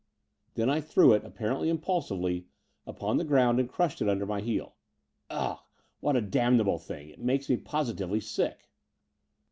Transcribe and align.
Then 0.55 0.67
I 0.67 0.81
threw 0.81 1.13
it, 1.13 1.23
apparently 1.23 1.69
impulsively, 1.69 2.47
upon 2.87 3.17
the 3.17 3.23
grotmd 3.23 3.59
and 3.59 3.69
crushed 3.69 4.01
it 4.01 4.09
under 4.09 4.25
my 4.25 4.41
heel. 4.41 4.73
Ugh, 5.29 5.59
what 5.99 6.15
a 6.15 6.21
damnable 6.21 6.79
thing! 6.79 7.09
It 7.09 7.19
makes 7.21 7.47
me 7.51 7.55
positively 7.57 8.19
sick." 8.19 8.71